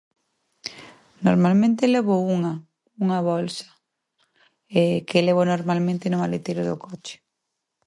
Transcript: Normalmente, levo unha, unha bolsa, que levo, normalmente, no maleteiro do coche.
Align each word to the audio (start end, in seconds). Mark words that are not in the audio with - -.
Normalmente, 1.27 1.91
levo 1.93 2.15
unha, 2.35 2.53
unha 3.03 3.19
bolsa, 3.31 3.67
que 5.07 5.25
levo, 5.27 5.41
normalmente, 5.53 6.05
no 6.11 6.21
maleteiro 6.23 6.61
do 6.69 6.75
coche. 6.85 7.15